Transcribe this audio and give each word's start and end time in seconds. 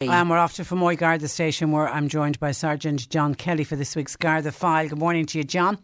And 0.00 0.30
we're 0.30 0.38
off 0.38 0.54
to 0.54 0.62
Fermoy 0.62 0.96
Garda 0.96 1.26
station 1.26 1.72
where 1.72 1.88
I'm 1.88 2.06
joined 2.06 2.38
by 2.38 2.52
Sergeant 2.52 3.08
John 3.10 3.34
Kelly 3.34 3.64
for 3.64 3.74
this 3.74 3.96
week's 3.96 4.14
Garda 4.14 4.52
file. 4.52 4.88
Good 4.88 5.00
morning 5.00 5.26
to 5.26 5.38
you, 5.38 5.42
John. 5.42 5.76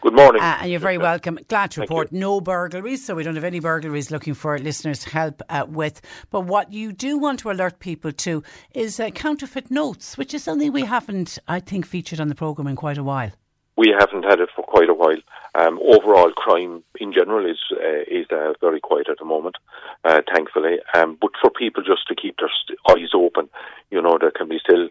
Good 0.00 0.16
morning. 0.16 0.42
Uh, 0.42 0.58
and 0.62 0.70
you're 0.72 0.80
very 0.80 0.98
welcome. 0.98 1.38
Glad 1.46 1.70
to 1.70 1.82
report 1.82 2.10
no 2.10 2.40
burglaries, 2.40 3.06
so 3.06 3.14
we 3.14 3.22
don't 3.22 3.36
have 3.36 3.44
any 3.44 3.60
burglaries 3.60 4.10
looking 4.10 4.34
for 4.34 4.58
listeners' 4.58 5.04
help 5.04 5.42
uh, 5.48 5.64
with. 5.68 6.00
But 6.30 6.40
what 6.40 6.72
you 6.72 6.92
do 6.92 7.18
want 7.18 7.38
to 7.38 7.52
alert 7.52 7.78
people 7.78 8.10
to 8.10 8.42
is 8.74 8.98
uh, 8.98 9.10
counterfeit 9.10 9.70
notes, 9.70 10.18
which 10.18 10.34
is 10.34 10.42
something 10.42 10.72
we 10.72 10.84
haven't, 10.84 11.38
I 11.46 11.60
think, 11.60 11.86
featured 11.86 12.18
on 12.18 12.26
the 12.26 12.34
programme 12.34 12.66
in 12.66 12.74
quite 12.74 12.98
a 12.98 13.04
while. 13.04 13.30
We 13.76 13.94
haven't 13.98 14.24
had 14.24 14.40
it 14.40 14.50
for 14.54 14.62
quite 14.64 14.88
a 14.88 14.94
while. 14.94 15.18
Um, 15.54 15.78
overall, 15.82 16.30
crime 16.32 16.82
in 17.00 17.12
general 17.12 17.44
is 17.50 17.58
uh, 17.72 18.04
is 18.06 18.26
uh, 18.30 18.54
very 18.60 18.80
quiet 18.80 19.08
at 19.08 19.18
the 19.18 19.24
moment, 19.24 19.56
uh, 20.04 20.22
thankfully. 20.34 20.78
Um, 20.94 21.16
but 21.20 21.30
for 21.40 21.50
people 21.50 21.82
just 21.82 22.06
to 22.08 22.14
keep 22.14 22.36
their 22.38 22.50
eyes 22.90 23.10
open, 23.14 23.48
you 23.90 24.00
know, 24.00 24.18
there 24.18 24.30
can 24.30 24.48
be 24.48 24.58
still, 24.58 24.88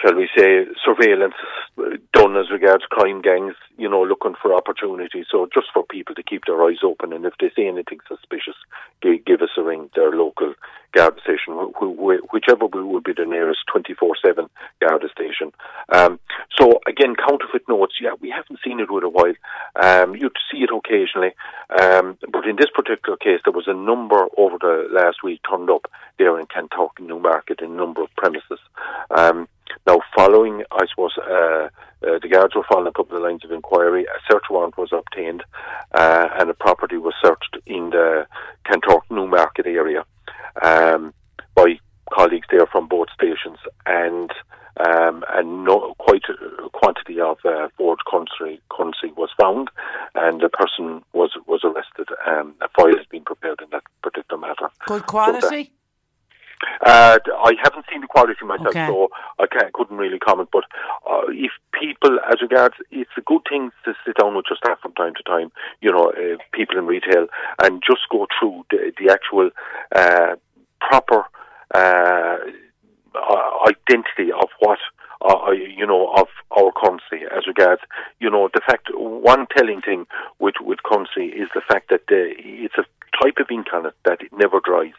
shall 0.00 0.14
we 0.14 0.28
say, 0.36 0.66
surveillance 0.84 1.34
done 2.12 2.36
as 2.36 2.50
regards 2.50 2.84
crime 2.90 3.20
gangs, 3.20 3.54
you 3.76 3.88
know, 3.88 4.02
looking 4.02 4.34
for 4.40 4.54
opportunities. 4.54 5.26
So 5.30 5.48
just 5.52 5.66
for 5.72 5.84
people 5.84 6.14
to 6.14 6.22
keep 6.22 6.44
their 6.46 6.62
eyes 6.64 6.78
open, 6.82 7.12
and 7.12 7.26
if 7.26 7.34
they 7.38 7.50
see 7.54 7.66
anything 7.66 7.98
suspicious, 8.08 8.54
gi- 9.02 9.22
give 9.26 9.42
us 9.42 9.50
a 9.58 9.62
ring. 9.62 9.90
Their 9.94 10.10
local 10.12 10.54
Garda 10.92 11.20
station, 11.20 11.52
wh- 11.54 11.76
wh- 11.76 12.32
whichever 12.32 12.66
would 12.66 13.04
be 13.04 13.12
the 13.12 13.26
nearest 13.26 13.60
24/7 13.68 14.48
Garda 14.80 15.08
station. 15.10 15.52
Um, 15.94 16.18
so 16.58 16.80
again, 16.86 17.14
counterfeit 17.16 17.68
notes. 17.68 17.96
Yeah, 18.00 18.14
we 18.20 18.30
haven't 18.30 18.60
seen 18.64 18.80
it 18.80 18.88
in 18.90 19.04
a 19.04 19.08
while. 19.08 19.34
Um, 19.82 20.16
you'd 20.16 20.36
see 20.50 20.62
it 20.62 20.70
occasionally, 20.72 21.34
um, 21.78 22.16
but 22.32 22.46
in 22.46 22.56
this 22.56 22.70
particular 22.74 23.18
case, 23.18 23.40
there 23.44 23.52
was 23.52 23.68
a 23.68 23.74
number 23.74 24.26
over 24.38 24.56
the 24.58 24.88
last 24.90 25.22
week 25.22 25.40
turned 25.48 25.70
up 25.70 25.90
there 26.18 26.38
in 26.40 26.46
Kanturk 26.46 26.98
Newmarket 26.98 27.60
in 27.60 27.72
a 27.72 27.76
number 27.76 28.02
of 28.02 28.14
premises. 28.16 28.60
Um, 29.10 29.48
now, 29.86 30.00
following, 30.16 30.64
I 30.72 30.86
suppose, 30.90 31.16
uh, 31.18 31.68
uh, 32.06 32.18
the 32.20 32.28
guards 32.30 32.54
were 32.54 32.64
following 32.70 32.88
a 32.88 32.92
couple 32.92 33.16
of 33.16 33.22
lines 33.22 33.44
of 33.44 33.52
inquiry. 33.52 34.04
A 34.04 34.32
search 34.32 34.44
warrant 34.50 34.76
was 34.76 34.92
obtained, 34.92 35.42
uh, 35.92 36.28
and 36.38 36.50
the 36.50 36.54
property 36.54 36.96
was 36.96 37.14
searched 37.24 37.56
in 37.66 37.90
the 37.90 38.26
Kanturk 38.66 39.02
Newmarket 39.10 39.66
area 39.66 40.04
um, 40.62 41.14
by 41.54 41.78
colleagues 42.12 42.46
there 42.50 42.66
from 42.66 42.88
both 42.88 43.08
stations, 43.14 43.58
and 43.86 44.30
um, 44.78 45.24
and 45.32 45.64
no, 45.64 45.94
quite 45.98 46.22
a 46.28 46.68
quantity 46.70 47.18
of 47.18 47.38
uh, 47.44 47.68
forged 47.78 48.02
currency, 48.06 48.60
currency 48.70 49.10
was 49.16 49.30
found, 49.40 49.70
and 50.14 50.40
the 50.40 50.50
person 50.50 51.02
was 51.12 51.30
was 51.46 51.62
arrested. 51.64 52.08
Um, 52.26 52.54
a 52.60 52.68
file 52.76 52.96
has 52.96 53.06
been 53.06 53.24
prepared 53.24 53.60
in 53.62 53.70
that 53.70 53.84
particular 54.02 54.38
matter. 54.40 54.68
Good 54.86 55.06
quality? 55.06 55.72
Uh, 56.84 57.18
I 57.44 57.52
haven't 57.62 57.84
seen 57.90 58.00
the 58.00 58.06
quality 58.06 58.44
myself, 58.44 58.68
Okay. 58.68 58.86
so 58.86 58.94
I 58.94 58.98
can't, 58.98 59.08
couldn't 59.08 59.15
really 60.06 60.18
comment. 60.18 60.48
But 60.52 60.64
uh, 61.08 61.28
if 61.28 61.52
people, 61.72 62.18
as 62.30 62.40
regards, 62.40 62.74
it's 62.90 63.10
a 63.16 63.20
good 63.22 63.42
thing 63.48 63.70
to 63.84 63.94
sit 64.04 64.16
down 64.20 64.36
with 64.36 64.46
your 64.48 64.56
staff 64.56 64.80
from 64.80 64.92
time 64.94 65.14
to 65.16 65.22
time. 65.22 65.50
You 65.80 65.92
know, 65.92 66.10
uh, 66.10 66.36
people 66.52 66.78
in 66.78 66.86
retail, 66.86 67.26
and 67.62 67.82
just 67.86 68.02
go 68.10 68.26
through 68.38 68.64
the, 68.70 68.92
the 68.98 69.12
actual 69.12 69.50
uh, 69.94 70.36
proper 70.80 71.24
uh, 71.74 72.38
uh, 73.14 73.68
identity 73.68 74.32
of 74.32 74.48
what. 74.60 74.78
Uh, 75.22 75.50
you 75.50 75.86
know, 75.86 76.12
of 76.14 76.28
our 76.58 76.70
currency 76.76 77.24
as 77.34 77.46
regards, 77.46 77.80
you 78.20 78.28
know, 78.28 78.50
the 78.52 78.60
fact, 78.66 78.88
one 78.92 79.46
telling 79.56 79.80
thing 79.80 80.06
with, 80.38 80.54
with 80.60 80.82
currency 80.84 81.32
is 81.34 81.48
the 81.54 81.62
fact 81.66 81.88
that 81.88 82.02
uh, 82.12 82.36
it's 82.36 82.74
a 82.76 82.84
type 83.22 83.36
of 83.40 83.46
ink 83.50 83.66
on 83.72 83.86
it 83.86 83.94
that 84.04 84.20
it 84.20 84.30
never 84.32 84.60
dries. 84.62 84.94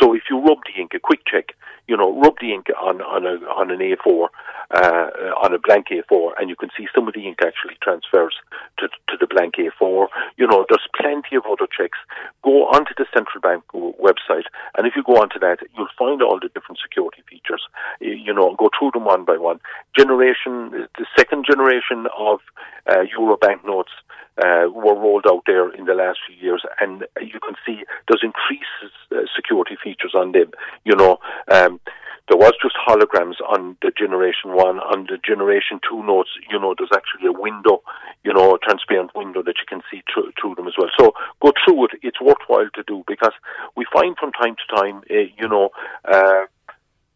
So 0.00 0.14
if 0.14 0.22
you 0.28 0.40
rub 0.40 0.58
the 0.64 0.80
ink, 0.80 0.92
a 0.94 1.00
quick 1.00 1.20
check, 1.26 1.54
you 1.86 1.96
know, 1.96 2.20
rub 2.20 2.34
the 2.40 2.52
ink 2.52 2.66
on, 2.80 3.00
on, 3.00 3.26
a, 3.26 3.44
on 3.46 3.70
an 3.70 3.78
A4, 3.78 4.28
uh, 4.70 5.10
on 5.42 5.52
a 5.52 5.58
blank 5.58 5.86
A4, 5.90 6.32
and 6.38 6.48
you 6.48 6.56
can 6.56 6.70
see 6.76 6.86
some 6.94 7.08
of 7.08 7.14
the 7.14 7.26
ink 7.26 7.38
actually 7.42 7.76
transfers 7.82 8.34
to, 8.78 8.88
to 9.08 9.16
the 9.18 9.26
blank 9.26 9.54
A4. 9.58 10.06
You 10.36 10.46
know, 10.46 10.64
there's 10.68 10.86
plenty 10.94 11.36
of 11.36 11.44
other 11.46 11.66
checks. 11.66 11.98
Go 12.42 12.66
onto 12.68 12.94
the 12.96 13.06
central 13.12 13.40
bank 13.40 13.64
website, 13.74 14.46
and 14.76 14.86
if 14.86 14.94
you 14.94 15.02
go 15.02 15.20
onto 15.20 15.38
that, 15.40 15.58
you'll 15.76 15.94
find 15.98 16.22
all 16.22 16.38
the 16.40 16.48
different 16.48 16.78
security 16.82 17.22
features. 17.28 17.62
You, 18.00 18.32
know, 18.32 18.54
go 18.56 18.70
through 18.78 18.92
them 18.92 19.04
one 19.04 19.24
by 19.24 19.36
one. 19.36 19.60
Generation, 19.96 20.86
the 20.96 21.06
second 21.16 21.46
generation 21.48 22.06
of 22.16 22.38
uh, 22.86 23.02
euro 23.16 23.36
banknotes 23.36 23.90
uh, 24.38 24.70
were 24.72 24.94
rolled 24.94 25.26
out 25.28 25.42
there 25.46 25.70
in 25.74 25.84
the 25.86 25.94
last 25.94 26.18
few 26.26 26.36
years, 26.36 26.62
and 26.80 27.04
you 27.20 27.40
can 27.40 27.54
see 27.66 27.82
there's 28.08 28.22
increased 28.22 28.94
uh, 29.12 29.26
security 29.34 29.76
features 29.82 30.14
on 30.14 30.32
them. 30.32 30.50
You 30.84 30.96
know, 30.96 31.18
um, 31.48 31.80
there 32.30 32.38
was 32.38 32.54
just 32.62 32.76
holograms 32.78 33.42
on 33.42 33.76
the 33.82 33.90
Generation 33.90 34.54
One, 34.54 34.78
on 34.78 35.06
the 35.10 35.18
Generation 35.18 35.80
Two 35.82 36.06
notes. 36.06 36.30
You 36.48 36.60
know, 36.60 36.76
there's 36.78 36.94
actually 36.94 37.26
a 37.26 37.32
window, 37.32 37.82
you 38.22 38.32
know, 38.32 38.54
a 38.54 38.58
transparent 38.58 39.10
window 39.16 39.42
that 39.42 39.56
you 39.58 39.66
can 39.68 39.82
see 39.90 40.02
through, 40.06 40.30
through 40.40 40.54
them 40.54 40.68
as 40.68 40.74
well. 40.78 40.90
So 40.96 41.12
go 41.42 41.52
through 41.64 41.86
it. 41.86 41.90
It's 42.02 42.20
worthwhile 42.20 42.70
to 42.76 42.84
do 42.86 43.02
because 43.08 43.34
we 43.76 43.84
find 43.92 44.16
from 44.16 44.30
time 44.30 44.54
to 44.54 44.76
time, 44.76 45.02
uh, 45.10 45.26
you 45.36 45.48
know. 45.48 45.70
Uh, 46.04 46.46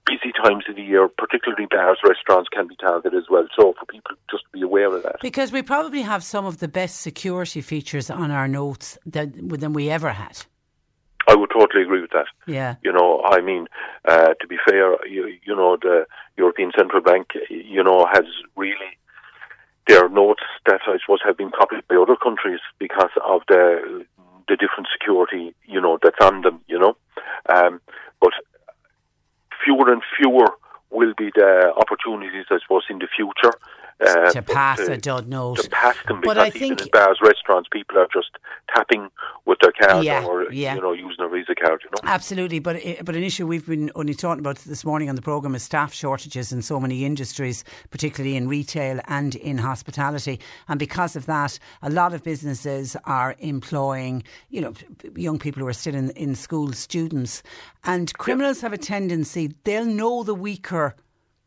Busy 0.07 0.33
times 0.45 0.65
of 0.69 0.77
the 0.77 0.83
year, 0.83 1.09
particularly 1.09 1.65
bars, 1.65 1.97
restaurants 2.07 2.51
can 2.51 2.69
be 2.69 2.77
targeted 2.77 3.19
as 3.19 3.25
well. 3.31 3.49
So 3.59 3.73
for 3.73 3.87
people 3.87 4.11
just 4.31 4.45
to 4.45 4.51
be 4.53 4.61
aware 4.61 4.95
of 4.95 5.03
that. 5.03 5.17
Because 5.23 5.51
we 5.51 5.63
probably 5.63 6.03
have 6.03 6.23
some 6.23 6.45
of 6.45 6.59
the 6.59 6.69
best 6.69 7.01
security 7.01 7.63
features 7.63 8.11
on 8.11 8.31
our 8.31 8.47
notes 8.47 8.99
than 9.07 9.73
we 9.73 9.89
ever 9.89 10.11
had. 10.11 10.45
I 11.34 11.37
would 11.37 11.50
totally 11.50 11.83
agree 11.83 12.00
with 12.00 12.12
that. 12.12 12.27
Yeah. 12.47 12.77
You 12.84 12.93
know, 12.93 13.21
I 13.25 13.41
mean, 13.41 13.67
uh, 14.05 14.34
to 14.41 14.47
be 14.47 14.56
fair, 14.65 15.05
you, 15.05 15.37
you 15.45 15.56
know, 15.56 15.77
the 15.77 16.06
European 16.37 16.71
Central 16.78 17.03
Bank, 17.03 17.27
you 17.50 17.83
know, 17.83 18.06
has 18.06 18.25
really 18.55 18.93
their 19.89 20.09
notes 20.09 20.44
that 20.67 20.81
I 20.87 20.97
suppose 21.00 21.19
have 21.25 21.37
been 21.37 21.50
copied 21.50 21.89
by 21.89 21.97
other 21.97 22.15
countries 22.17 22.61
because 22.79 23.11
of 23.26 23.43
the 23.49 24.06
the 24.47 24.56
different 24.56 24.88
security, 24.93 25.55
you 25.67 25.81
know, 25.81 25.99
that's 26.00 26.20
on 26.20 26.43
them. 26.43 26.61
You 26.69 26.79
know, 26.79 26.97
um, 27.49 27.81
but 28.20 28.32
fewer 29.64 29.93
and 29.93 30.03
fewer 30.17 30.50
will 30.91 31.14
be 31.19 31.31
the 31.35 31.73
opportunities, 31.76 32.47
I 32.49 32.59
suppose, 32.62 32.85
in 32.88 33.00
the 33.00 33.09
future. 33.09 33.59
Uh, 34.00 34.31
to 34.32 34.43
pass 34.43 34.79
to, 34.79 34.93
a 34.93 34.96
dud 34.96 35.29
note. 35.29 35.58
to 35.58 35.70
pass 35.70 35.96
them 36.08 36.20
But 36.23 36.37
I 36.37 36.50
think- 36.50 36.82
in 36.82 36.88
bars, 36.93 37.19
restaurants, 37.23 37.69
people 37.73 37.96
are 37.99 38.08
just 38.12 38.31
tapping 38.75 39.08
with 39.46 39.58
their 39.62 39.73
card 39.73 40.05
Yeah, 40.05 40.25
or 40.25 40.50
yeah. 40.52 40.75
you 40.75 40.81
know 40.81 40.93
using 40.93 41.25
a 41.25 41.29
Visa 41.29 41.55
card. 41.55 41.81
You 41.85 41.91
know. 41.91 42.11
Absolutely, 42.12 42.58
but 42.58 42.76
but 43.05 43.14
an 43.14 43.23
issue 43.23 43.46
we've 43.46 43.67
been 43.67 43.93
only 43.94 44.14
talking 44.14 44.41
about 44.41 44.56
this 44.58 44.85
morning 44.85 45.08
on 45.08 45.14
the 45.14 45.23
program 45.23 45.55
is 45.55 45.62
staff 45.62 45.94
shortages 45.94 46.52
in 46.52 46.61
so 46.61 46.81
many 46.81 47.05
industries, 47.05 47.62
particularly 47.91 48.37
in 48.37 48.49
retail 48.49 49.00
and 49.06 49.37
in 49.37 49.58
hospitality, 49.58 50.40
and 50.69 50.79
because 50.81 51.14
of 51.14 51.26
that, 51.26 51.58
a 51.82 51.88
lot 51.90 52.12
of 52.14 52.25
businesses 52.25 52.97
are 53.05 53.37
employing 53.38 54.25
you 54.50 54.61
know 54.61 54.73
young 55.14 55.38
people 55.38 55.61
who 55.61 55.69
are 55.69 55.73
still 55.73 55.94
in 55.94 56.11
in 56.11 56.35
school, 56.35 56.73
students, 56.73 57.43
and 57.85 58.12
criminals 58.19 58.61
have 58.61 58.73
a 58.73 58.79
tendency 58.79 59.55
they'll 59.64 59.85
know 59.85 60.25
the 60.25 60.35
weaker 60.35 60.94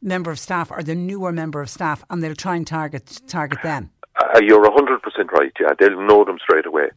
member 0.02 0.32
of 0.32 0.40
staff 0.40 0.72
or 0.72 0.84
the 0.84 0.96
newer 0.96 1.32
member 1.32 1.62
of 1.62 1.70
staff, 1.70 2.04
and 2.10 2.24
they'll 2.24 2.36
try 2.36 2.56
and 2.56 2.68
target 2.68 3.22
target 3.28 3.62
them. 3.64 3.92
Uh, 4.20 4.40
you're 4.42 4.64
100% 4.64 5.32
right, 5.32 5.54
yeah. 5.60 5.74
They'll 5.80 6.02
know 6.02 6.26
them 6.26 6.40
straight 6.42 6.66
away. 6.66 6.90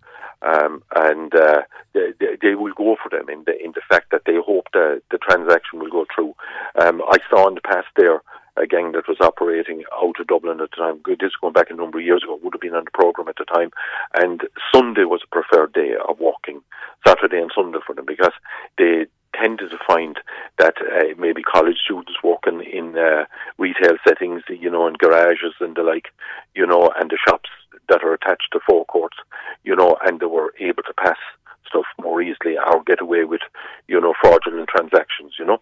Um, 0.43 0.82
and 0.97 1.35
uh, 1.35 1.62
they, 1.93 2.12
they, 2.19 2.37
they, 2.41 2.55
will 2.55 2.73
go 2.73 2.97
for 3.02 3.11
them 3.11 3.29
in 3.29 3.44
the 3.44 3.62
in 3.62 3.73
the 3.73 3.82
fact 3.91 4.11
that 4.11 4.23
they 4.25 4.37
hope 4.37 4.69
the 4.73 5.02
the 5.11 5.19
transaction 5.19 5.79
will 5.79 5.91
go 5.91 6.06
through. 6.14 6.35
Um, 6.81 7.02
I 7.02 7.19
saw 7.29 7.47
in 7.47 7.56
the 7.56 7.61
past 7.61 7.88
there 7.97 8.23
a 8.56 8.67
gang 8.67 8.93
that 8.93 9.06
was 9.06 9.19
operating 9.20 9.85
out 9.94 10.19
of 10.19 10.26
Dublin 10.26 10.61
at 10.62 10.70
the 10.70 10.76
time. 10.76 11.00
This 11.05 11.19
is 11.20 11.37
going 11.41 11.53
back 11.53 11.70
a 11.70 11.75
number 11.75 11.99
of 11.99 12.05
years 12.05 12.23
ago. 12.25 12.41
Would 12.43 12.55
have 12.55 12.61
been 12.61 12.75
on 12.75 12.85
the 12.85 12.91
program 12.91 13.29
at 13.29 13.37
the 13.37 13.44
time, 13.44 13.70
and 14.14 14.41
Sunday 14.75 15.05
was 15.05 15.20
a 15.25 15.35
preferred 15.35 15.75
day 15.75 15.93
of 16.08 16.19
walking. 16.19 16.62
Saturday 17.06 17.38
and 17.38 17.50
Sunday 17.55 17.79
for 17.87 17.94
them 17.94 18.06
because 18.06 18.32
they 18.79 19.06
tended 19.41 19.71
to 19.71 19.79
find 19.87 20.19
that 20.59 20.75
uh, 20.81 21.15
maybe 21.19 21.43
college 21.43 21.79
students 21.85 22.23
working 22.23 22.61
in 22.61 22.97
uh, 22.97 23.25
retail 23.59 23.97
settings, 24.07 24.43
you 24.49 24.71
know, 24.71 24.87
in 24.87 24.95
garages 24.95 25.55
and 25.61 25.77
the 25.77 25.83
like, 25.83 26.09
you 26.55 26.67
know, 26.67 26.91
and 26.99 27.11
the 27.11 27.19
shops 27.27 27.51
that 27.89 28.05
are 28.05 28.15
attached 28.15 28.49
to 28.53 28.61
forecourts, 28.69 29.17
you 29.65 29.75
know, 29.75 29.97
and 30.05 30.21
they 30.21 30.27
were 30.27 30.53
able 30.61 30.83
to 30.83 30.95
pass 30.95 31.19
stuff 31.67 31.87
more 32.01 32.21
easily 32.21 32.57
or 32.59 32.83
get 32.85 33.01
away 33.01 33.25
with, 33.25 33.41
you 33.89 34.01
know, 34.01 34.13
fraudulent 34.21 34.69
transactions, 34.69 35.35
you 35.39 35.45
know. 35.45 35.61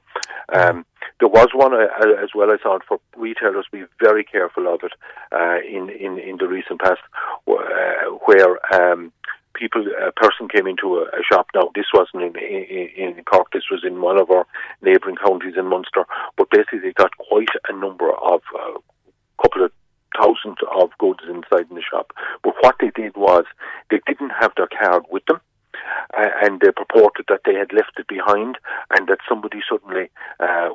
Um, 0.55 0.85
there 1.21 1.29
was 1.29 1.49
one 1.55 1.75
uh, 1.75 1.87
as 2.23 2.31
well, 2.35 2.51
I 2.51 2.57
thought, 2.63 2.83
for 2.87 2.99
retailers 3.17 3.67
be 3.71 3.85
very 4.01 4.25
careful 4.25 4.73
of 4.73 4.81
it 4.83 4.93
uh, 5.33 5.59
in, 5.67 5.91
in, 5.91 6.19
in 6.19 6.37
the 6.39 6.49
recent 6.49 6.81
past, 6.81 7.01
uh, 7.47 8.17
where 8.27 8.59
um, 8.75 9.13
people, 9.59 9.85
a 10.07 10.13
person 10.13 10.49
came 10.49 10.67
into 10.67 10.99
a, 10.99 11.03
a 11.03 11.23
shop. 11.31 11.49
Now, 11.55 11.71
this 11.75 11.87
wasn't 11.93 12.23
in, 12.23 12.37
in, 12.37 13.17
in 13.17 13.25
Cork, 13.25 13.53
this 13.53 13.71
was 13.71 13.83
in 13.85 14.01
one 14.01 14.19
of 14.19 14.31
our 14.31 14.47
neighbouring 14.83 15.17
counties 15.17 15.55
in 15.57 15.67
Munster, 15.67 16.07
but 16.37 16.51
basically 16.51 16.81
they 16.81 16.93
got 16.93 17.17
quite 17.19 17.49
a 17.69 17.73
number 17.75 18.11
of, 18.13 18.41
uh, 18.59 18.79
couple 19.43 19.65
of 19.65 19.73
thousands 20.17 20.59
of 20.75 20.91
goods 20.99 21.21
inside 21.29 21.67
in 21.71 21.77
the 21.77 21.83
shop. 21.83 22.13
But 22.43 22.55
what 22.61 22.77
they 22.81 22.91
did 22.95 23.17
was 23.17 23.45
they 23.91 24.01
didn't 24.07 24.33
have 24.41 24.53
their 24.57 24.69
card 24.69 25.05
with 25.11 25.25
them. 25.27 25.41
Uh, 26.17 26.29
and 26.43 26.61
they 26.61 26.71
purported 26.73 27.27
that 27.29 27.41
they 27.45 27.55
had 27.55 27.73
left 27.73 27.93
it 27.99 28.09
behind 28.09 28.59
and 28.97 29.07
that 29.09 29.19
somebody 29.29 29.61
suddenly, 29.71 30.11
uh, 30.41 30.69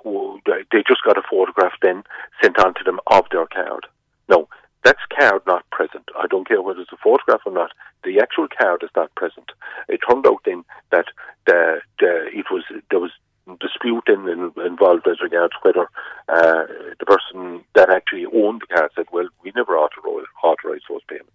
they 0.72 0.84
just 0.88 1.04
got 1.04 1.18
a 1.18 1.24
photograph 1.30 1.74
then 1.82 2.04
sent 2.42 2.58
on 2.60 2.74
to 2.74 2.84
them 2.84 3.00
of 3.08 3.26
their 3.32 3.46
card. 3.48 3.86
No, 4.30 4.48
that's 4.84 5.00
card 5.18 5.42
not 5.48 5.70
present. 5.72 6.04
I 6.18 6.28
don't 6.28 6.48
care 6.48 6.62
whether 6.62 6.82
it's 6.82 6.92
a 6.92 6.98
photograph 6.98 7.42
or 7.46 7.54
not. 7.54 7.72
The 8.04 8.20
actual 8.20 8.48
card 8.60 8.84
is 8.84 8.90
not 8.96 9.14
present. 9.16 9.52
It 9.88 10.02
turned 10.08 10.28
out 10.28 10.42
then 10.46 10.64
that 10.92 11.06
the, 11.48 11.80
the 12.00 12.28
it 12.34 12.46
was 12.52 12.64
there 12.90 13.00
was 13.00 13.12
dispute 13.60 14.04
in, 14.08 14.28
in, 14.30 14.52
involved 14.66 15.08
as 15.08 15.22
regards 15.22 15.54
whether 15.64 15.84
uh, 16.30 16.64
the 17.00 17.06
person 17.06 17.64
that 17.76 17.90
actually 17.90 18.26
owned 18.26 18.62
the 18.62 18.76
card 18.76 18.92
said, 18.96 19.06
"Well, 19.12 19.28
we 19.44 19.52
never 19.56 19.78
authorized, 19.78 20.28
authorized 20.44 20.86
those 20.90 21.04
payments." 21.08 21.32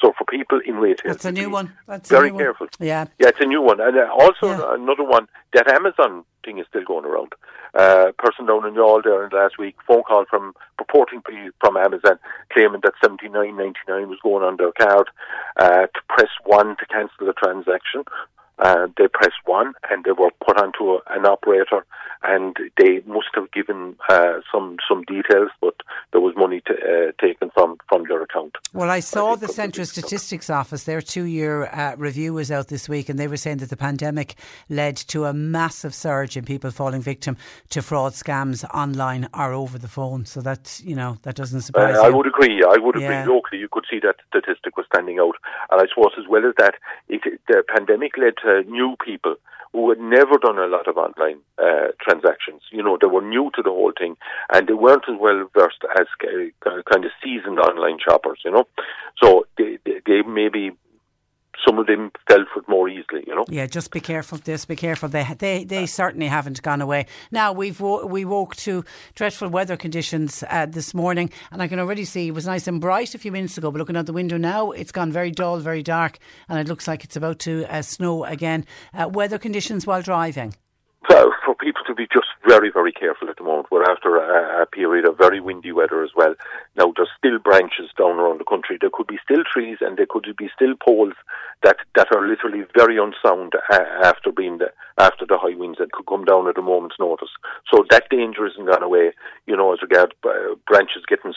So 0.00 0.12
for 0.18 0.24
people 0.24 0.60
in 0.64 0.76
retail, 0.76 1.12
that's 1.12 1.24
a 1.24 1.32
new 1.32 1.50
one. 1.50 1.72
That's 1.86 2.10
very 2.10 2.30
new 2.30 2.38
careful. 2.38 2.66
One. 2.78 2.86
Yeah, 2.86 3.06
yeah, 3.18 3.28
it's 3.28 3.40
a 3.40 3.46
new 3.46 3.62
one, 3.62 3.80
and 3.80 3.96
uh, 3.96 4.08
also 4.12 4.48
Yeah. 4.48 4.74
another 4.74 5.04
one 5.04 5.26
that 5.54 5.68
Amazon 5.68 6.24
thing 6.44 6.58
is 6.58 6.66
still 6.68 6.84
going 6.84 7.04
around. 7.04 7.32
Uh, 7.76 8.10
person 8.18 8.46
down 8.46 8.66
in 8.66 8.74
the 8.74 8.80
all 8.80 9.02
there 9.02 9.28
last 9.30 9.58
week, 9.58 9.76
phone 9.86 10.02
call 10.02 10.24
from 10.30 10.54
purporting 10.78 11.20
from 11.60 11.76
Amazon 11.76 12.18
claiming 12.50 12.80
that 12.82 12.94
seventy 13.02 13.28
nine 13.28 13.56
ninety 13.56 13.80
nine 13.86 14.08
was 14.08 14.18
going 14.22 14.42
on 14.42 14.56
their 14.56 14.72
card. 14.72 15.08
Uh, 15.58 15.86
to 15.86 16.00
press 16.08 16.30
one 16.44 16.76
to 16.76 16.86
cancel 16.86 17.26
the 17.26 17.34
transaction, 17.34 18.04
uh, 18.58 18.86
they 18.96 19.08
pressed 19.08 19.42
one 19.44 19.74
and 19.90 20.04
they 20.04 20.12
were 20.12 20.30
put 20.46 20.60
onto 20.60 20.92
a, 20.94 21.00
an 21.10 21.26
operator, 21.26 21.84
and 22.22 22.56
they 22.78 23.02
must 23.06 23.28
have 23.34 23.50
given 23.52 23.96
uh, 24.08 24.40
some 24.52 24.76
some 24.88 25.02
details, 25.04 25.50
but 25.60 25.74
there 26.12 26.20
was 26.20 26.34
money 26.36 26.62
to, 26.66 26.72
uh, 26.72 27.12
taken 27.20 27.50
from 27.54 27.76
from 27.88 28.04
their 28.08 28.22
account. 28.22 28.56
Well, 28.72 28.90
I 28.90 29.00
saw 29.00 29.36
the 29.36 29.48
Central. 29.48 29.86
Statistics 29.86 30.50
Office, 30.50 30.84
their 30.84 31.00
two 31.00 31.24
year 31.24 31.64
uh, 31.66 31.94
review 31.96 32.34
was 32.34 32.50
out 32.50 32.68
this 32.68 32.88
week, 32.88 33.08
and 33.08 33.18
they 33.18 33.28
were 33.28 33.36
saying 33.36 33.58
that 33.58 33.70
the 33.70 33.76
pandemic 33.76 34.34
led 34.68 34.96
to 35.12 35.26
a 35.26 35.32
massive 35.32 35.94
surge 35.94 36.36
in 36.36 36.44
people 36.44 36.70
falling 36.70 37.02
victim 37.02 37.36
to 37.70 37.82
fraud 37.82 38.12
scams 38.12 38.64
online 38.74 39.28
or 39.32 39.52
over 39.52 39.78
the 39.78 39.88
phone. 39.88 40.24
So 40.24 40.40
that, 40.40 40.80
you 40.84 40.96
know, 40.96 41.18
that 41.22 41.34
doesn't 41.36 41.60
surprise 41.60 41.96
Uh, 41.96 42.02
I 42.02 42.10
would 42.10 42.26
agree. 42.26 42.62
I 42.62 42.78
would 42.78 42.96
agree. 42.96 43.20
Yeah. 43.20 43.26
Locally, 43.26 43.58
you 43.60 43.68
could 43.70 43.84
see 43.90 44.00
that 44.00 44.16
statistic 44.28 44.76
was 44.76 44.86
standing 44.92 45.18
out, 45.18 45.36
and 45.70 45.80
I 45.80 45.86
suppose 45.92 46.12
as 46.18 46.26
well 46.28 46.44
as 46.46 46.54
that, 46.58 46.74
it, 47.08 47.20
the 47.48 47.62
pandemic 47.74 48.12
led 48.16 48.34
to 48.44 48.45
new 48.66 48.96
people 49.04 49.36
who 49.72 49.90
had 49.90 49.98
never 49.98 50.38
done 50.38 50.58
a 50.58 50.66
lot 50.66 50.88
of 50.88 50.96
online 50.96 51.38
uh, 51.58 51.88
transactions. 52.00 52.62
You 52.70 52.82
know, 52.82 52.96
they 52.98 53.08
were 53.08 53.20
new 53.20 53.50
to 53.56 53.62
the 53.62 53.70
whole 53.70 53.92
thing, 53.96 54.16
and 54.52 54.66
they 54.66 54.72
weren't 54.72 55.04
as 55.08 55.16
well 55.20 55.48
versed 55.52 55.84
as 55.98 56.06
uh, 56.22 56.82
kind 56.90 57.04
of 57.04 57.10
seasoned 57.22 57.58
online 57.58 57.98
shoppers. 57.98 58.40
You 58.44 58.52
know, 58.52 58.64
so 59.22 59.46
they, 59.58 59.78
they, 59.84 60.00
they 60.06 60.22
maybe 60.22 60.70
some 61.66 61.78
of 61.78 61.86
them 61.86 62.10
for 62.26 62.60
it 62.60 62.68
more 62.68 62.88
easily. 62.88 63.24
You 63.26 63.34
know. 63.34 63.44
Yeah, 63.48 63.66
just 63.66 63.90
be 63.90 64.00
careful. 64.00 64.38
Just 64.38 64.68
be 64.68 64.76
careful. 64.76 65.08
They 65.08 65.24
they 65.38 65.64
they 65.64 65.86
certainly 65.86 66.26
haven't 66.26 66.62
gone 66.62 66.80
away. 66.80 67.06
Now 67.30 67.52
we've 67.52 67.80
wo- 67.80 68.06
we 68.06 68.24
woke 68.24 68.56
to 68.56 68.84
dreadful 69.14 69.48
weather 69.48 69.76
conditions 69.76 70.44
uh, 70.48 70.66
this 70.66 70.94
morning, 70.94 71.30
and 71.50 71.62
I 71.62 71.68
can 71.68 71.78
already 71.78 72.04
see 72.04 72.28
it 72.28 72.34
was 72.34 72.46
nice 72.46 72.66
and 72.66 72.80
bright 72.80 73.14
a 73.14 73.18
few 73.18 73.32
minutes 73.32 73.58
ago. 73.58 73.70
But 73.70 73.78
looking 73.78 73.96
out 73.96 74.06
the 74.06 74.12
window 74.12 74.36
now, 74.36 74.70
it's 74.70 74.92
gone 74.92 75.12
very 75.12 75.30
dull, 75.30 75.58
very 75.58 75.82
dark, 75.82 76.18
and 76.48 76.58
it 76.58 76.68
looks 76.68 76.86
like 76.86 77.04
it's 77.04 77.16
about 77.16 77.38
to 77.40 77.64
uh, 77.66 77.82
snow 77.82 78.24
again. 78.24 78.64
Uh, 78.94 79.08
weather 79.08 79.38
conditions 79.38 79.86
while 79.86 80.02
driving. 80.02 80.54
So 81.08 81.32
for 81.44 81.54
people 81.54 81.82
to 81.86 81.94
be 81.94 82.08
just 82.12 82.26
very, 82.46 82.70
very 82.70 82.92
careful 82.92 83.28
at 83.28 83.36
the 83.36 83.44
moment. 83.44 83.68
We're 83.70 83.88
after 83.88 84.16
a, 84.16 84.62
a 84.62 84.66
period 84.66 85.06
of 85.06 85.16
very 85.16 85.40
windy 85.40 85.70
weather 85.70 86.02
as 86.02 86.10
well. 86.16 86.34
Now 86.76 86.92
there's 86.96 87.10
still 87.16 87.38
branches 87.38 87.90
down 87.96 88.18
around 88.18 88.40
the 88.40 88.44
country. 88.44 88.78
There 88.80 88.90
could 88.92 89.06
be 89.06 89.18
still 89.22 89.44
trees 89.44 89.78
and 89.80 89.96
there 89.96 90.06
could 90.08 90.26
be 90.36 90.48
still 90.54 90.74
poles 90.74 91.14
that, 91.62 91.76
that 91.94 92.08
are 92.14 92.26
literally 92.26 92.64
very 92.74 92.98
unsound 92.98 93.52
after 94.02 94.32
being 94.32 94.58
the, 94.58 94.72
after 94.98 95.24
the 95.26 95.38
high 95.38 95.54
winds 95.54 95.78
that 95.78 95.92
could 95.92 96.06
come 96.06 96.24
down 96.24 96.48
at 96.48 96.58
a 96.58 96.62
moment's 96.62 96.96
notice. 96.98 97.30
So 97.70 97.84
that 97.90 98.08
danger 98.10 98.46
isn't 98.46 98.66
gone 98.66 98.82
away. 98.82 99.12
You 99.46 99.56
know, 99.56 99.72
as 99.72 99.82
regards 99.82 100.12
uh, 100.24 100.56
branches 100.66 101.04
getting 101.08 101.34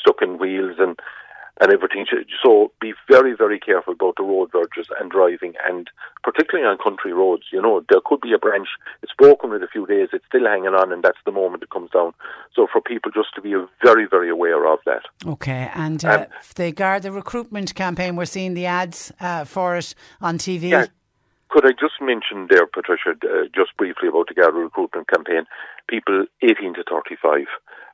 stuck 0.00 0.20
in 0.20 0.38
wheels 0.38 0.76
and 0.78 0.98
and 1.60 1.72
everything. 1.72 2.06
So 2.44 2.72
be 2.80 2.92
very, 3.10 3.34
very 3.34 3.58
careful 3.58 3.94
about 3.94 4.16
the 4.16 4.22
road 4.22 4.50
verges 4.52 4.88
and 5.00 5.10
driving, 5.10 5.54
and 5.66 5.88
particularly 6.22 6.68
on 6.68 6.78
country 6.78 7.12
roads. 7.12 7.44
You 7.52 7.62
know, 7.62 7.84
there 7.88 8.00
could 8.04 8.20
be 8.20 8.32
a 8.32 8.38
branch. 8.38 8.68
It's 9.02 9.12
broken 9.16 9.52
in 9.52 9.62
a 9.62 9.68
few 9.68 9.86
days. 9.86 10.08
It's 10.12 10.26
still 10.26 10.44
hanging 10.46 10.74
on, 10.74 10.92
and 10.92 11.02
that's 11.02 11.18
the 11.24 11.32
moment 11.32 11.62
it 11.62 11.70
comes 11.70 11.90
down. 11.90 12.12
So 12.54 12.66
for 12.70 12.80
people 12.80 13.10
just 13.10 13.34
to 13.36 13.40
be 13.40 13.54
very, 13.82 14.06
very 14.06 14.30
aware 14.30 14.70
of 14.70 14.80
that. 14.86 15.02
Okay, 15.26 15.70
and 15.74 16.04
uh, 16.04 16.08
Um, 16.10 16.26
the 16.56 16.72
Garda 16.72 17.10
recruitment 17.12 17.74
campaign, 17.74 18.16
we're 18.16 18.26
seeing 18.26 18.54
the 18.54 18.66
ads 18.66 19.12
uh, 19.20 19.44
for 19.44 19.76
it 19.76 19.94
on 20.20 20.38
TV. 20.38 20.70
Yeah. 20.70 20.86
Could 21.48 21.64
I 21.64 21.70
just 21.72 21.94
mention 22.02 22.48
there, 22.50 22.66
Patricia, 22.66 23.10
uh, 23.10 23.44
just 23.54 23.76
briefly 23.78 24.08
about 24.08 24.28
the 24.28 24.34
Garda 24.34 24.58
recruitment 24.58 25.08
campaign? 25.08 25.44
People 25.88 26.26
18 26.42 26.74
to 26.74 26.84
35. 26.90 27.46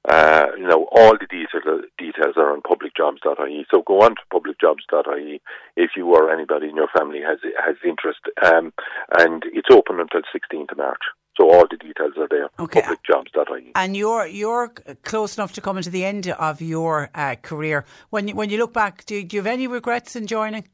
Uh, 0.09 0.47
you 0.59 0.67
know, 0.67 0.89
all 0.91 1.13
the 1.13 1.27
details, 1.31 1.85
details 1.97 2.35
are 2.37 2.53
on 2.53 2.61
publicjobs.ie. 2.63 3.67
So 3.71 3.83
go 3.87 4.03
on 4.03 4.17
to 4.17 4.23
publicjobs.ie 4.33 5.41
if 5.77 5.91
you 5.97 6.13
or 6.13 6.31
anybody 6.33 6.69
in 6.69 6.77
your 6.77 6.89
family 6.97 7.21
has 7.21 7.39
has 7.65 7.77
interest. 7.87 8.19
Um, 8.45 8.73
and 9.19 9.45
it's 9.53 9.69
open 9.71 10.01
until 10.01 10.23
16th 10.35 10.73
of 10.73 10.79
March. 10.79 11.03
So 11.37 11.51
all 11.51 11.67
the 11.71 11.77
details 11.77 12.15
are 12.19 12.29
there. 12.29 12.49
Okay. 12.59 12.83
Publicjobs.ie. 12.83 13.73
And 13.77 13.97
you're 13.97 14.27
you're 14.27 14.69
close 15.05 15.39
enough 15.39 15.53
to 15.53 15.61
coming 15.61 15.85
to 15.85 15.91
the 15.91 16.05
end 16.05 16.29
of 16.29 16.61
your 16.61 17.11
uh, 17.15 17.37
career. 17.41 17.85
When 18.11 18.27
you, 18.29 18.35
when 18.35 18.51
you 18.51 18.59
look 18.59 18.73
back, 18.73 19.05
do 19.07 19.15
you, 19.15 19.25
do 19.25 19.37
you 19.37 19.43
have 19.43 19.47
any 19.53 19.69
regrets 19.69 20.17
in 20.17 20.27
joining? 20.27 20.67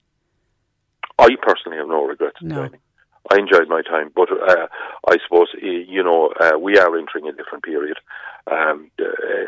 I 1.18 1.28
personally 1.42 1.78
have 1.78 1.88
no 1.88 2.04
regrets 2.04 2.36
in 2.40 2.48
No. 2.48 2.54
joining. 2.54 2.80
I 3.30 3.38
enjoyed 3.38 3.68
my 3.68 3.82
time, 3.82 4.10
but 4.14 4.28
uh, 4.30 4.66
I 5.08 5.16
suppose 5.24 5.48
you 5.60 6.02
know 6.02 6.32
uh, 6.40 6.58
we 6.58 6.78
are 6.78 6.96
entering 6.98 7.28
a 7.28 7.32
different 7.32 7.64
period. 7.64 7.98
Um, 8.50 8.90
uh, 8.98 9.04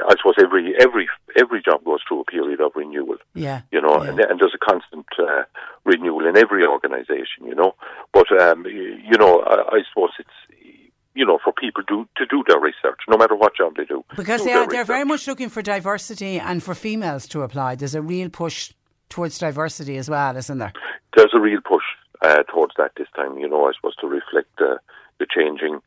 I 0.09 0.15
suppose 0.17 0.35
every 0.43 0.75
every 0.81 1.09
every 1.39 1.63
job 1.63 1.85
goes 1.85 2.01
through 2.07 2.21
a 2.21 2.25
period 2.25 2.61
of 2.61 2.73
renewal. 2.75 3.17
Yeah, 3.35 3.63
You 3.73 3.81
know, 3.81 4.03
yeah. 4.03 4.11
and, 4.11 4.21
and 4.21 4.41
there's 4.41 4.55
a 4.55 4.65
constant 4.71 5.07
uh, 5.19 5.45
renewal 5.85 6.27
in 6.27 6.37
every 6.37 6.67
organisation. 6.67 7.47
You 7.47 7.55
know, 7.55 7.75
but 8.13 8.31
um, 8.41 8.67
you 8.67 9.17
know, 9.19 9.41
I, 9.41 9.77
I 9.77 9.81
suppose 9.89 10.11
it's 10.19 10.71
you 11.15 11.25
know 11.25 11.39
for 11.43 11.53
people 11.53 11.83
to 11.85 12.07
to 12.17 12.27
do 12.27 12.45
their 12.47 12.61
research, 12.61 13.01
no 13.09 13.17
matter 13.17 13.35
what 13.35 13.57
job 13.57 13.77
they 13.77 13.85
do. 13.85 14.05
because 14.17 14.43
do 14.43 14.49
they 14.49 14.53
are 14.53 14.67
they're 14.67 14.85
very 14.85 15.05
much 15.05 15.27
looking 15.27 15.49
for 15.49 15.63
diversity 15.63 16.39
and 16.39 16.63
for 16.63 16.75
females 16.75 17.27
to 17.29 17.43
apply. 17.43 17.77
There's 17.77 17.95
a 17.95 18.03
real 18.03 18.29
push 18.29 18.73
towards 19.09 19.39
diversity 19.39 19.97
as 19.97 20.09
well, 20.11 20.37
isn't 20.37 20.59
there? 20.59 20.73
there's 21.17 21.33
a 21.35 21.41
real 21.41 21.61
push 21.67 21.83
uh, 22.23 22.43
towards 22.45 22.75
that 22.77 22.93
this 22.97 23.09
time. 23.17 23.39
You 23.39 23.49
know, 23.49 23.67
I 23.67 23.73
suppose 23.75 23.97
to 23.97 24.07
reflect 24.07 24.49
the 24.59 24.79
the 25.19 25.27
changing 25.35 25.81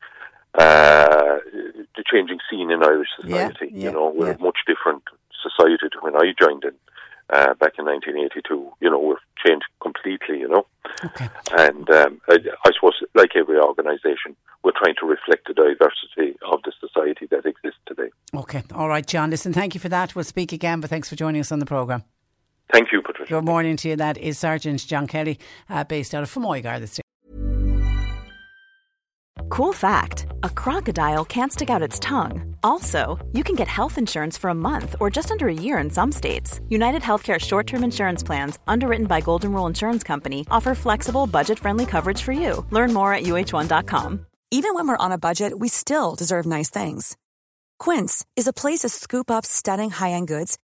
uh, 0.56 1.38
the 1.96 2.04
changing 2.12 2.40
scene 2.50 2.70
in 2.72 2.84
Irish 2.84 3.10
Yeah, 3.24 3.48
society. 3.50 3.72
yeah, 3.74 3.86
you 3.90 3.92
know, 3.92 4.14
we're 4.16 4.28
yeah. 4.30 4.36
a 4.36 4.40
much 4.44 4.60
different 4.68 5.04
society 5.42 5.90
to 5.92 5.98
when 6.02 6.16
I 6.16 6.34
joined 6.40 6.64
in 6.64 6.74
uh, 7.30 7.54
back 7.56 7.74
in 7.80 7.86
1982. 7.86 8.72
You 8.80 8.90
know, 8.90 9.00
we've 9.00 9.18
changed 9.46 9.66
completely. 9.82 10.40
You 10.40 10.48
know, 10.50 10.66
Okay. 11.06 11.28
and 11.58 11.90
um, 11.90 12.22
I, 12.30 12.38
I 12.66 12.72
suppose 12.76 12.94
like 13.16 13.32
every 13.36 13.60
organisation, 13.60 14.36
we're 14.64 14.78
trying 14.78 14.96
to 15.00 15.06
reflect 15.08 15.48
the 15.48 15.54
diversity 15.54 16.38
of 16.52 16.62
the 16.64 16.72
society 16.80 17.26
that 17.32 17.46
exists 17.46 17.80
today. 17.88 18.10
Okay. 18.36 18.64
All 18.74 18.88
right, 18.90 19.06
John. 19.06 19.30
Listen, 19.32 19.54
thank 19.54 19.74
you 19.74 19.80
for 19.80 19.90
that. 19.90 20.14
We'll 20.16 20.24
speak 20.24 20.52
again, 20.52 20.82
but 20.82 20.90
thanks 20.90 21.10
for 21.10 21.16
joining 21.16 21.42
us 21.42 21.52
on 21.52 21.60
the 21.60 21.66
programme. 21.66 22.04
Thank 22.72 22.92
you, 22.92 23.02
Patricia. 23.02 23.34
Good 23.34 23.46
morning 23.46 23.78
to 23.78 23.90
you. 23.90 23.96
That 23.96 24.18
is 24.18 24.40
Sergeant 24.40 24.86
John 24.88 25.08
Kelly, 25.08 25.40
uh, 25.70 25.84
based 25.84 26.16
out 26.16 26.24
of 26.24 26.34
Fermoy 26.34 26.64
Garda 26.64 26.88
Cool 29.54 29.74
fact 29.74 30.26
a 30.42 30.50
crocodile 30.50 31.24
can't 31.26 31.54
stick 31.54 31.70
out 31.70 31.84
its 31.84 32.00
tongue. 32.00 32.56
Also, 32.64 33.24
you 33.34 33.44
can 33.44 33.56
get 33.56 33.68
health 33.68 34.00
insurance 34.00 34.36
for 34.36 34.50
a 34.50 34.56
month 34.56 34.96
or 35.00 35.12
just 35.12 35.30
under 35.30 35.48
a 35.48 35.54
year 35.54 35.78
in 35.78 35.92
some 35.92 36.12
states. 36.12 36.60
United 36.70 37.04
Healthcare 37.04 37.40
short 37.40 37.68
term 37.68 37.84
insurance 37.84 38.24
plans, 38.24 38.58
underwritten 38.68 39.06
by 39.06 39.22
Golden 39.22 39.52
Rule 39.54 39.68
Insurance 39.68 40.04
Company, 40.04 40.44
offer 40.50 40.74
flexible, 40.74 41.28
budget 41.28 41.60
friendly 41.60 41.86
coverage 41.86 42.20
for 42.20 42.32
you. 42.32 42.66
Learn 42.72 42.94
more 42.94 43.14
at 43.14 43.26
uh1.com. 43.26 44.26
Even 44.50 44.74
when 44.74 44.88
we're 44.88 45.06
on 45.06 45.12
a 45.12 45.20
budget, 45.20 45.60
we 45.60 45.68
still 45.68 46.16
deserve 46.16 46.48
nice 46.48 46.72
things. 46.72 47.16
Quince 47.78 48.26
is 48.36 48.48
a 48.48 48.54
place 48.54 48.80
to 48.80 48.90
scoop 48.90 49.30
up 49.30 49.46
stunning 49.46 49.92
high 49.92 50.12
end 50.12 50.28
goods 50.28 50.58